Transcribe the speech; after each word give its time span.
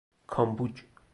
کامبوج 0.27 0.81